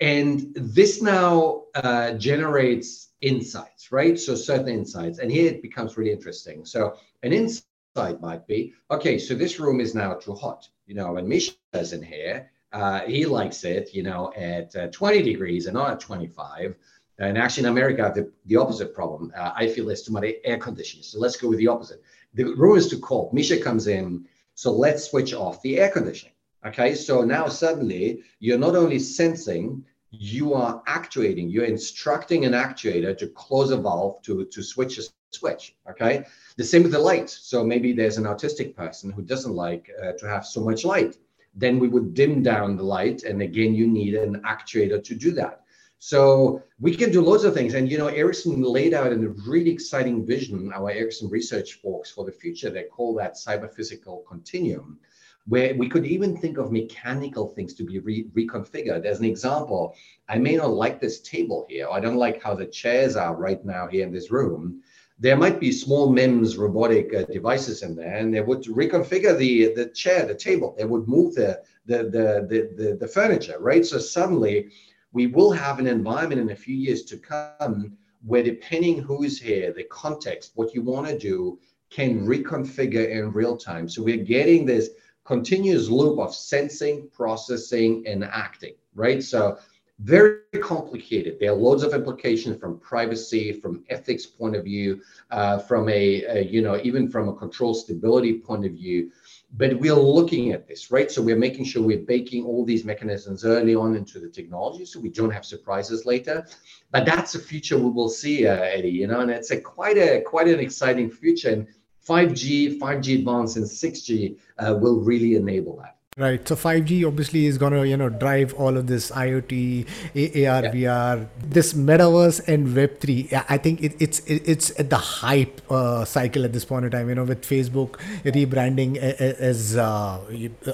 [0.00, 4.18] and this now uh, generates insights, right?
[4.18, 5.18] So certain insights.
[5.18, 6.64] And here it becomes really interesting.
[6.64, 10.68] So an insight might be, okay, so this room is now too hot.
[10.86, 14.88] You know, when Mischa is in here, uh, he likes it, you know, at uh,
[14.88, 16.74] 20 degrees and not at 25.
[17.18, 19.32] And actually, in America, the, the opposite problem.
[19.36, 21.04] Uh, I feel there's too much air conditioning.
[21.04, 22.02] So let's go with the opposite.
[22.34, 23.32] The room is too cold.
[23.32, 24.26] Mischa comes in.
[24.56, 26.34] So let's switch off the air conditioning.
[26.66, 26.94] Okay.
[26.94, 29.84] So now suddenly you're not only sensing
[30.18, 35.02] you are actuating, you're instructing an actuator to close a valve to, to switch a
[35.30, 35.76] switch.
[35.90, 36.24] Okay.
[36.56, 37.28] The same with the light.
[37.30, 41.16] So maybe there's an autistic person who doesn't like uh, to have so much light.
[41.54, 43.24] Then we would dim down the light.
[43.24, 45.62] And again, you need an actuator to do that.
[45.98, 47.74] So we can do loads of things.
[47.74, 52.24] And, you know, Ericsson laid out a really exciting vision, our Ericsson research folks for
[52.24, 52.70] the future.
[52.70, 54.98] They call that cyber physical continuum
[55.46, 59.04] where we could even think of mechanical things to be re- reconfigured.
[59.04, 59.94] As an example,
[60.28, 61.88] I may not like this table here.
[61.90, 64.82] I don't like how the chairs are right now here in this room.
[65.18, 69.72] There might be small MEMS robotic uh, devices in there, and they would reconfigure the,
[69.74, 70.74] the chair, the table.
[70.76, 73.84] They would move the, the, the, the, the, the furniture, right?
[73.84, 74.70] So suddenly
[75.12, 79.72] we will have an environment in a few years to come where depending who's here,
[79.72, 81.58] the context, what you want to do,
[81.90, 83.88] can reconfigure in real time.
[83.88, 84.90] So we're getting this
[85.24, 89.22] continuous loop of sensing, processing, and acting, right?
[89.22, 89.58] So
[90.00, 91.38] very complicated.
[91.38, 96.24] There are loads of implications from privacy, from ethics point of view, uh, from a,
[96.24, 99.12] a, you know, even from a control stability point of view.
[99.56, 101.10] But we're looking at this, right?
[101.10, 104.98] So we're making sure we're baking all these mechanisms early on into the technology, so
[104.98, 106.44] we don't have surprises later.
[106.90, 108.90] But that's a future we will see, uh, Eddie.
[108.90, 111.50] You know, and it's a quite a quite an exciting future.
[111.50, 111.68] And
[112.06, 115.96] 5G, 5G Advanced, and 6G uh, will really enable that.
[116.16, 116.46] Right.
[116.46, 120.70] So 5G obviously is going to, you know, drive all of this IoT, AR, yeah.
[120.70, 123.44] VR, this metaverse and Web3.
[123.48, 126.92] I think it, it's it, it's at the hype uh, cycle at this point in
[126.92, 130.20] time, you know, with Facebook rebranding as uh,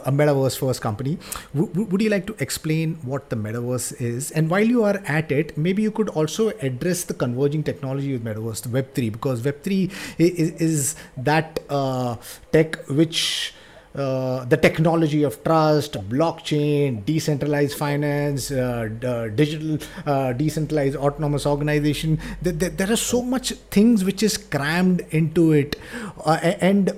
[0.05, 1.19] a metaverse first company.
[1.55, 4.31] W- would you like to explain what the metaverse is?
[4.33, 8.23] And while you are at it, maybe you could also address the converging technology with
[8.23, 12.17] metaverse, Web3, because Web3 is, is that uh,
[12.53, 13.55] tech which
[13.93, 18.89] uh, the technology of trust, blockchain, decentralized finance, uh,
[19.35, 22.21] digital uh, decentralized autonomous organization.
[22.41, 25.75] There, are so much things which is crammed into it,
[26.25, 26.93] uh, and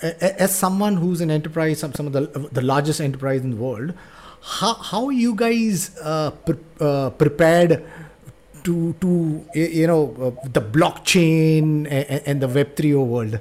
[0.00, 3.92] as someone who's an enterprise, some, some of the the largest enterprise in the world,
[4.42, 7.84] how how you guys uh, pre- prepared?
[8.62, 13.40] to to you know the blockchain and, and the web 3 world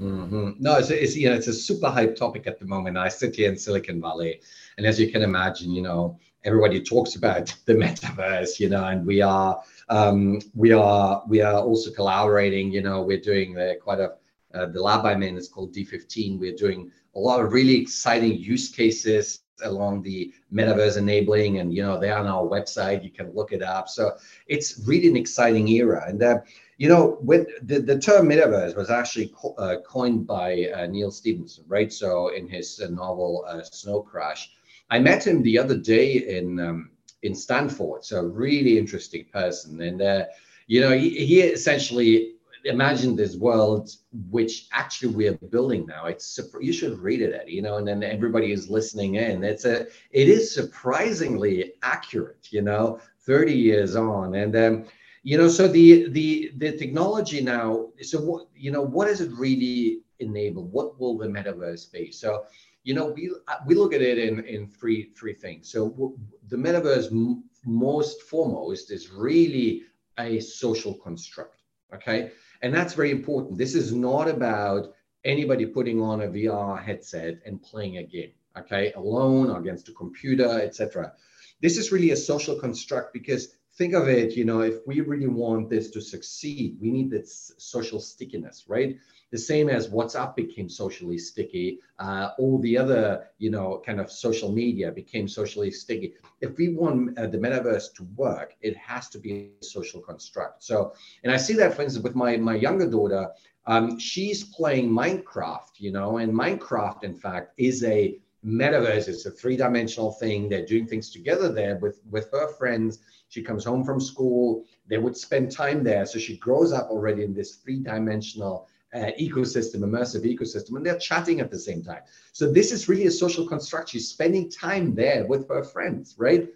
[0.00, 0.50] Mm-hmm.
[0.58, 2.96] No, it's, it's you know it's a super hype topic at the moment.
[2.96, 4.40] I sit here in Silicon Valley,
[4.78, 9.06] and as you can imagine, you know everybody talks about the metaverse, you know, and
[9.06, 12.72] we are um, we are we are also collaborating.
[12.72, 14.14] You know, we're doing uh, quite a
[14.54, 16.38] uh, the lab I'm in is called D15.
[16.38, 21.82] We're doing a lot of really exciting use cases along the metaverse enabling and you
[21.82, 24.12] know they're on our website you can look it up so
[24.46, 26.38] it's really an exciting era and uh,
[26.80, 31.10] you know, when the, the term metaverse was actually co- uh, coined by uh, Neal
[31.10, 31.92] Stephenson, right?
[31.92, 34.50] So in his uh, novel uh, Snow Crash,
[34.88, 36.90] I met him the other day in um,
[37.22, 38.02] in Stanford.
[38.02, 40.24] So really interesting person, and uh,
[40.68, 43.90] you know, he, he essentially imagined this world
[44.30, 47.88] which actually we are building now it's you should read it Eddie, you know and
[47.88, 53.96] then everybody is listening in it's a it is surprisingly accurate you know 30 years
[53.96, 54.84] on and um
[55.22, 59.30] you know so the the the technology now so what you know what does it
[59.32, 60.68] really enable?
[60.68, 62.12] What will the metaverse be?
[62.12, 62.44] So
[62.84, 63.34] you know we
[63.66, 65.70] we look at it in in three three things.
[65.70, 66.14] So
[66.48, 69.82] the metaverse m- most foremost is really
[70.18, 71.56] a social construct
[71.92, 72.30] okay?
[72.62, 73.58] And that's very important.
[73.58, 74.92] This is not about
[75.24, 78.92] anybody putting on a vr headset and playing a game okay?
[78.92, 81.12] Alone or against a computer etc
[81.60, 85.26] this is really a social construct because think of it, you know, if we really
[85.26, 88.98] want this to succeed, we need this social stickiness, right?
[89.30, 94.12] The same as WhatsApp became socially sticky, uh, all the other, you know, kind of
[94.12, 96.12] social media became socially sticky.
[96.42, 100.62] If we want uh, the metaverse to work, it has to be a social construct.
[100.62, 100.92] So,
[101.24, 103.30] and I see that, for instance, with my my younger daughter.
[103.66, 109.06] Um, she's playing Minecraft, you know, and Minecraft, in fact, is a metaverse.
[109.06, 110.48] It's a three-dimensional thing.
[110.48, 112.98] They're doing things together there with with her friends
[113.30, 114.64] she comes home from school.
[114.88, 116.04] They would spend time there.
[116.04, 120.98] So she grows up already in this three dimensional uh, ecosystem, immersive ecosystem, and they're
[120.98, 122.02] chatting at the same time.
[122.32, 123.88] So this is really a social construct.
[123.90, 126.48] She's spending time there with her friends, right?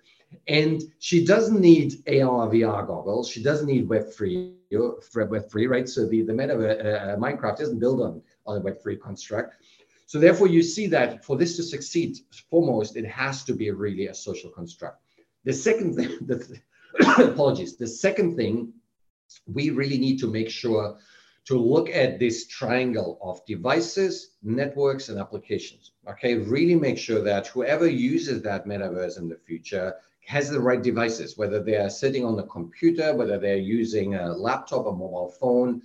[0.49, 3.29] And she doesn't need AR, VR goggles.
[3.31, 5.89] She doesn't need Web3, Web3, right?
[5.89, 9.63] So the, the meta uh, Minecraft isn't built on, on a Web3 construct.
[10.07, 12.17] So therefore, you see that for this to succeed,
[12.51, 15.04] foremost, it has to be really a social construct.
[15.45, 16.61] The second thing, the,
[17.19, 18.73] apologies, the second thing,
[19.47, 20.99] we really need to make sure
[21.47, 25.93] to look at this triangle of devices, networks, and applications.
[26.09, 29.95] Okay, really make sure that whoever uses that metaverse in the future
[30.27, 34.33] has the right devices, whether they are sitting on a computer, whether they're using a
[34.33, 35.83] laptop, a mobile phone,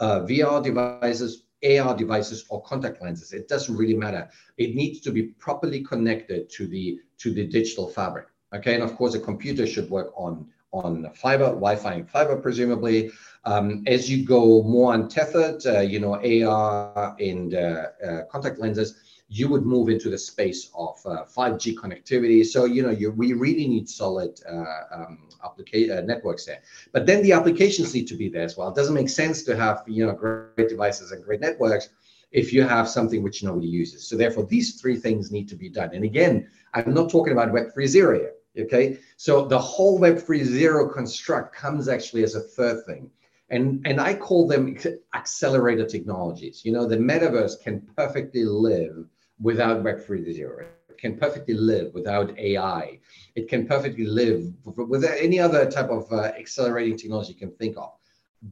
[0.00, 3.34] uh, VR devices, AR devices, or contact lenses.
[3.34, 4.30] It doesn't really matter.
[4.56, 8.26] It needs to be properly connected to the to the digital fabric.
[8.54, 13.10] Okay, and of course, a computer should work on on fiber, Wi-Fi and fiber, presumably.
[13.44, 18.94] Um, as you go more untethered, uh, you know, AR and uh, uh, contact lenses,
[19.28, 22.44] you would move into the space of 5G uh, connectivity.
[22.44, 26.60] So, you know, you, we really need solid uh, um, application uh, networks there.
[26.92, 28.68] But then the applications need to be there as well.
[28.68, 31.88] It doesn't make sense to have, you know, great devices and great networks
[32.30, 34.06] if you have something which nobody uses.
[34.06, 35.90] So therefore, these three things need to be done.
[35.92, 38.32] And again, I'm not talking about Web 3.0 here.
[38.58, 43.10] Okay, so the whole Web 3.0 construct comes actually as a third thing.
[43.48, 44.76] And, and I call them
[45.14, 46.62] accelerator technologies.
[46.64, 49.06] You know, the metaverse can perfectly live
[49.40, 50.66] without Web 3.0.
[50.88, 52.98] It can perfectly live without AI.
[53.34, 57.76] It can perfectly live without any other type of uh, accelerating technology you can think
[57.76, 57.92] of.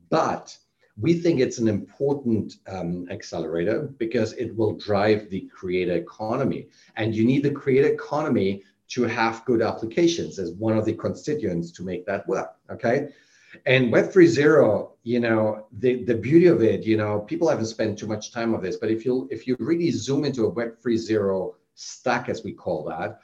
[0.08, 0.56] But
[0.98, 6.68] we think it's an important um, accelerator because it will drive the creator economy.
[6.96, 11.70] And you need the creator economy to have good applications as one of the constituents
[11.72, 12.56] to make that work.
[12.70, 13.08] Okay.
[13.66, 17.98] And Web 3.0, you know, the, the beauty of it, you know, people haven't spent
[17.98, 20.80] too much time on this, but if you if you really zoom into a Web
[20.84, 23.20] 3.0 stack, as we call that,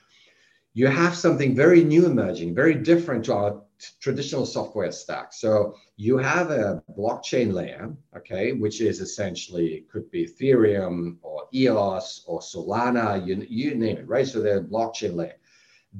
[0.74, 3.62] you have something very new emerging, very different to our
[4.00, 5.32] traditional software stack.
[5.32, 12.24] So you have a blockchain layer, okay, which is essentially could be Ethereum or EOS
[12.26, 14.26] or Solana, you, you name it, right?
[14.26, 15.36] So the blockchain layer.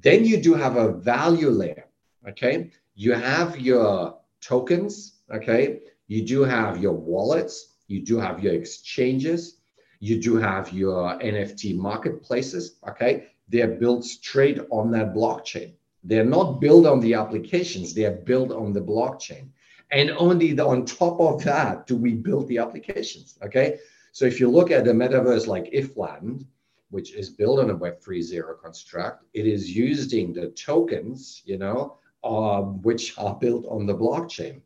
[0.01, 1.85] Then you do have a value layer,
[2.29, 2.71] okay?
[2.95, 5.81] You have your tokens, okay?
[6.09, 9.59] You do have your wallets, you do have your exchanges,
[10.01, 13.29] you do have your NFT marketplaces, okay?
[13.49, 15.73] They're built straight on that blockchain.
[16.05, 19.49] They're not built on the applications, they are built on the blockchain.
[19.93, 23.79] And only the, on top of that do we build the applications, okay?
[24.13, 26.45] So if you look at a metaverse like Ifland,
[26.91, 29.25] which is built on a Web 3.0 zero construct.
[29.35, 34.61] It is using the tokens, you know, um, which are built on the blockchain.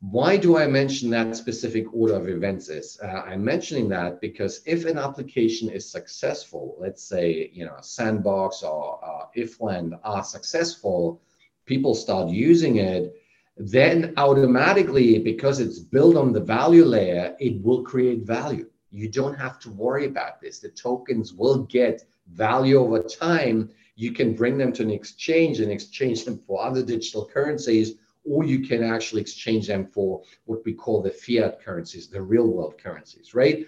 [0.00, 2.98] Why do I mention that specific order of events is?
[3.02, 8.62] Uh, I'm mentioning that because if an application is successful, let's say, you know, Sandbox
[8.62, 11.20] or uh, Ifland are successful,
[11.66, 13.14] people start using it,
[13.58, 19.34] then automatically, because it's built on the value layer, it will create value you don't
[19.34, 20.58] have to worry about this.
[20.58, 23.70] The tokens will get value over time.
[23.96, 28.44] You can bring them to an exchange and exchange them for other digital currencies, or
[28.44, 32.76] you can actually exchange them for what we call the fiat currencies, the real world
[32.82, 33.66] currencies, right?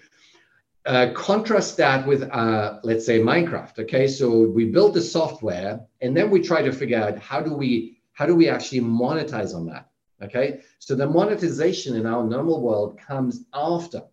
[0.85, 3.79] Uh, contrast that with, uh, let's say, Minecraft.
[3.79, 7.53] Okay, so we build the software, and then we try to figure out how do
[7.53, 9.89] we how do we actually monetize on that?
[10.21, 14.03] Okay, so the monetization in our normal world comes after,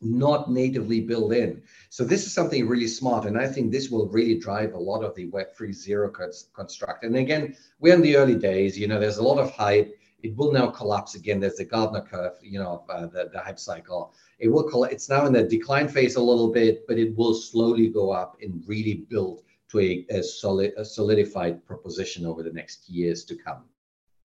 [0.00, 1.62] not natively built in.
[1.90, 5.02] So this is something really smart, and I think this will really drive a lot
[5.02, 6.10] of the Web3 zero
[6.52, 7.04] construct.
[7.04, 8.78] And again, we're in the early days.
[8.78, 9.94] You know, there's a lot of hype.
[10.22, 11.40] It will now collapse again.
[11.40, 14.14] There's the Gartner curve, you know, uh, the, the hype cycle.
[14.38, 14.68] It will.
[14.68, 18.10] Coll- it's now in the decline phase a little bit, but it will slowly go
[18.10, 23.24] up and really build to a, a solid, a solidified proposition over the next years
[23.24, 23.64] to come.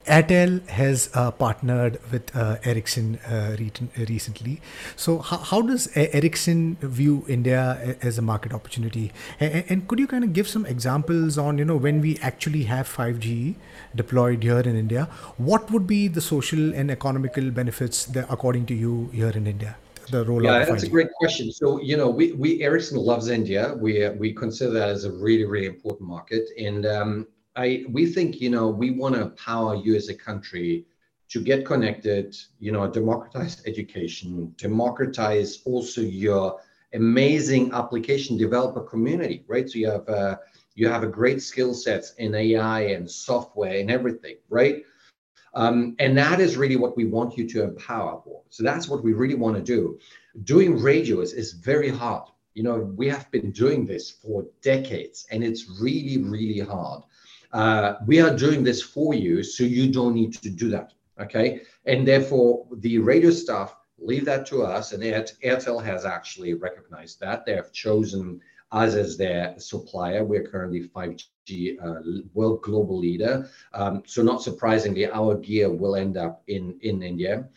[0.05, 3.71] Airtel has uh, partnered with uh, Ericsson uh, re-
[4.09, 4.59] recently.
[4.97, 9.13] So, how, how does Ericsson view India as a market opportunity?
[9.39, 12.63] And, and, could you kind of give some examples on, you know, when we actually
[12.63, 13.55] have 5G
[13.95, 15.05] deployed here in India,
[15.37, 19.77] what would be the social and economical benefits that, according to you here in India?
[20.09, 21.49] The rollout yeah, that's a great question.
[21.49, 23.73] So, you know, we, we Ericsson loves India.
[23.79, 28.41] We we consider that as a really really important market, and um, I we think
[28.41, 30.85] you know we want to empower you as a country
[31.29, 32.35] to get connected.
[32.59, 36.59] You know, democratize education, democratize also your
[36.93, 39.69] amazing application developer community, right?
[39.69, 40.37] So you have uh,
[40.75, 44.83] you have a great skill sets in AI and software and everything, right?
[45.55, 48.41] Um, and that is really what we want you to empower for.
[48.49, 49.99] So that's what we really want to do.
[50.43, 52.23] Doing radio is, is very hard.
[52.55, 57.03] You know, we have been doing this for decades and it's really, really hard.
[57.53, 60.93] Uh, we are doing this for you, so you don't need to do that.
[61.21, 61.61] Okay.
[61.85, 64.91] And therefore, the radio staff leave that to us.
[64.91, 67.45] And Airtel has actually recognized that.
[67.45, 68.41] They have chosen
[68.71, 70.25] us as their supplier.
[70.25, 73.47] We're currently 5G uh, world global leader.
[73.73, 77.47] Um, so, not surprisingly, our gear will end up in, in India.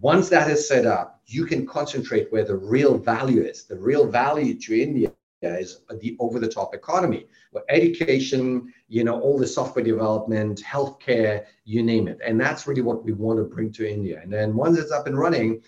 [0.00, 3.64] Once that is set up, you can concentrate where the real value is.
[3.64, 5.12] The real value to India
[5.48, 12.08] is the over-the-top economy, where education, you know, all the software development, healthcare, you name
[12.08, 14.20] it, and that's really what we want to bring to India.
[14.22, 15.62] And then once it's up and running,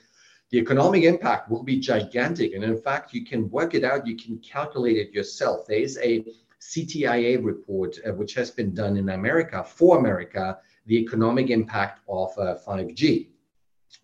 [0.51, 2.55] the economic impact will be gigantic.
[2.55, 5.67] And in fact, you can work it out, you can calculate it yourself.
[5.67, 6.25] There is a
[6.61, 12.31] CTIA report uh, which has been done in America for America, the economic impact of
[12.39, 13.29] uh, 5G.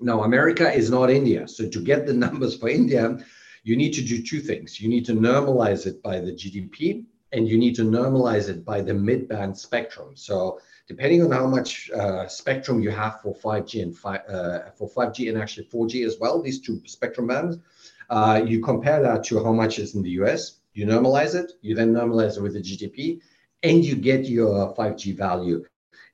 [0.00, 1.46] Now, America is not India.
[1.46, 3.18] So to get the numbers for India,
[3.62, 4.80] you need to do two things.
[4.80, 8.80] You need to normalize it by the GDP and you need to normalize it by
[8.82, 10.10] the mid-band spectrum.
[10.14, 14.90] So depending on how much uh, spectrum you have for 5G and fi- uh, for
[14.90, 17.58] 5G and actually 4G as well, these two spectrum bands,
[18.10, 21.74] uh, you compare that to how much is in the US, you normalize it, you
[21.74, 23.20] then normalize it with the GDP,
[23.62, 25.64] and you get your 5G value.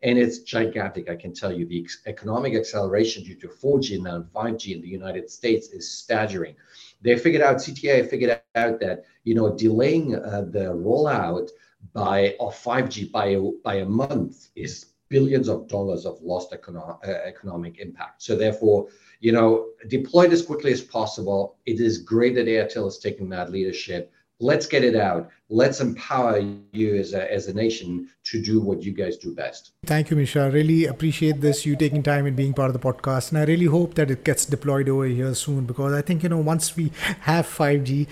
[0.02, 1.66] And it's gigantic, I can tell you.
[1.66, 6.54] The economic acceleration due to 4G and now 5G in the United States is staggering
[7.00, 11.48] they figured out CTA figured out that you know delaying uh, the rollout
[11.92, 16.98] by of 5G by a, by a month is billions of dollars of lost econo-
[17.06, 18.22] uh, economic impact.
[18.22, 18.88] So therefore,
[19.20, 21.56] you know, deploy it as quickly as possible.
[21.66, 25.30] It is great that Airtel is taking that leadership let's get it out.
[25.48, 26.38] Let's empower
[26.72, 29.72] you as a, as a nation to do what you guys do best.
[29.86, 30.52] Thank you Mischa.
[30.52, 33.30] Really appreciate this you taking time and being part of the podcast.
[33.30, 36.28] And i really hope that it gets deployed over here soon because i think you
[36.28, 38.06] know once we have 5g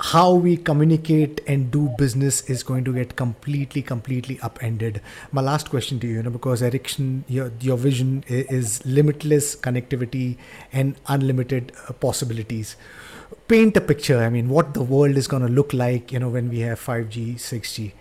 [0.00, 5.00] how we communicate and do business is going to get completely completely upended.
[5.32, 10.36] My last question to you, you know because ericsson your, your vision is limitless connectivity
[10.72, 12.76] and unlimited uh, possibilities
[13.48, 14.18] paint a picture.
[14.18, 16.78] I mean, what the world is going to look like, you know, when we have
[16.78, 17.92] 5G, 6G.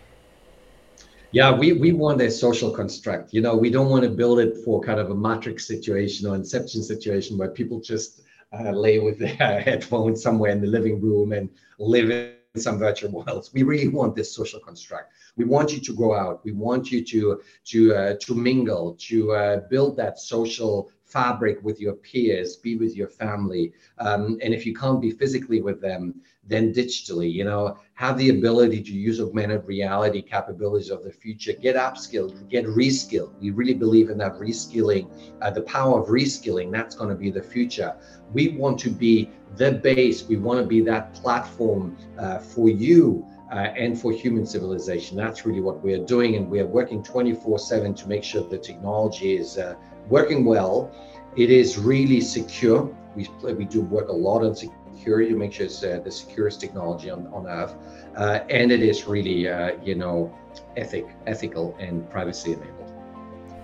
[1.32, 3.34] Yeah, we, we want a social construct.
[3.34, 6.36] You know, we don't want to build it for kind of a matrix situation or
[6.36, 8.22] inception situation where people just
[8.58, 13.12] uh, lay with their headphones somewhere in the living room and live in some virtual
[13.12, 13.54] worlds.
[13.54, 15.12] We really want this social construct.
[15.36, 16.44] We want you to go out.
[16.44, 21.82] We want you to to uh, to mingle, to uh, build that social fabric with
[21.82, 23.74] your peers, be with your family.
[23.98, 27.64] Um, and if you can't be physically with them, then digitally, you know,
[27.96, 33.32] have the ability to use augmented reality capabilities of the future, get upskilled, get reskilled.
[33.42, 35.06] We really believe in that reskilling,
[35.42, 36.72] uh, the power of reskilling.
[36.72, 37.96] That's going to be the future.
[38.32, 40.28] We want to be the base.
[40.28, 43.26] We want to be that platform uh, for you.
[43.50, 45.16] Uh, and for human civilization.
[45.16, 46.36] That's really what we're doing.
[46.36, 49.76] And we're working 24 7 to make sure the technology is uh,
[50.10, 50.92] working well.
[51.36, 52.96] It is really secure.
[53.16, 56.60] We, we do work a lot on security to make sure it's uh, the securest
[56.60, 57.76] technology on, on earth.
[58.16, 60.36] Uh, and it is really, uh, you know,
[60.76, 62.88] ethic, ethical and privacy enabled.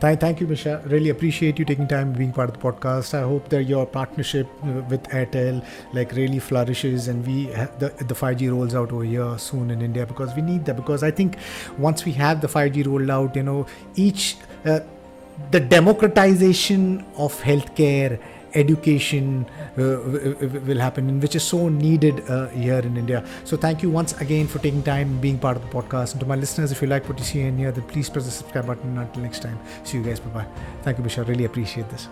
[0.04, 0.84] Thank, thank you, Mischa.
[0.92, 3.14] Really appreciate you taking time being part of the podcast.
[3.14, 4.48] I hope that your partnership
[4.90, 7.46] with Airtel like really flourishes and we
[7.80, 10.76] the the 5G rolls out over here soon in India because we need that.
[10.76, 11.38] Because I think
[11.78, 13.66] once we have the 5G rolled out, you know,
[13.96, 14.36] each
[14.66, 14.82] uh,
[15.52, 18.20] the democratization of healthcare
[18.56, 19.46] education
[19.78, 19.98] uh,
[20.68, 23.26] will happen, which is so needed uh, here in India.
[23.46, 26.12] So, thank you once again for taking time being part of the podcast.
[26.12, 28.26] And to my listeners, if you like what you see in here, then please press
[28.26, 28.98] the subscribe button.
[28.98, 30.20] Until next time, see you guys.
[30.20, 30.48] Bye bye.
[30.84, 31.28] Thank you, Mischa.
[31.28, 32.08] Really appreciate this.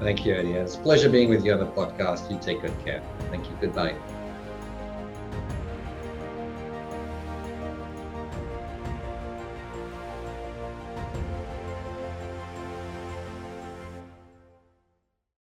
[0.00, 0.52] Thank you, Eddie.
[0.52, 2.30] It's pleasure being with you on the podcast.
[2.30, 3.02] You take good care.
[3.30, 3.56] Thank you.
[3.60, 3.94] Goodbye.